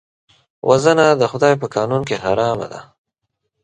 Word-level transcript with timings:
وژنه 0.69 1.05
د 1.21 1.23
خدای 1.31 1.53
په 1.61 1.67
قانون 1.75 2.01
کې 2.09 2.15
حرام 2.23 2.59
ده 2.71 2.79